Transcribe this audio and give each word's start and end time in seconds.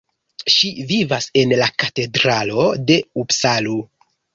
Ŝi 0.53 0.71
vivas 0.93 1.29
en 1.43 1.55
la 1.61 1.69
Katedralo 1.85 2.69
de 2.91 3.01
Upsalo. 3.25 3.83